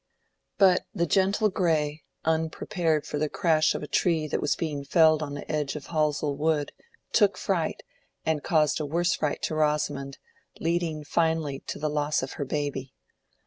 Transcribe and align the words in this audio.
But 0.57 0.87
the 0.95 1.05
gentle 1.05 1.47
gray, 1.51 2.01
unprepared 2.25 3.05
for 3.05 3.19
the 3.19 3.29
crash 3.29 3.75
of 3.75 3.83
a 3.83 3.87
tree 3.87 4.25
that 4.29 4.41
was 4.41 4.55
being 4.55 4.83
felled 4.83 5.21
on 5.21 5.35
the 5.35 5.47
edge 5.47 5.75
of 5.75 5.85
Halsell 5.85 6.35
wood, 6.37 6.71
took 7.13 7.37
fright, 7.37 7.83
and 8.25 8.41
caused 8.41 8.79
a 8.79 8.85
worse 8.87 9.13
fright 9.13 9.43
to 9.43 9.53
Rosamond, 9.55 10.17
leading 10.59 11.03
finally 11.03 11.59
to 11.67 11.77
the 11.77 11.87
loss 11.87 12.23
of 12.23 12.33
her 12.41 12.45
baby. 12.45 12.95